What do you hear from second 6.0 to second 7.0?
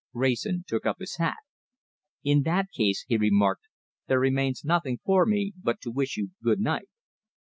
you good night!"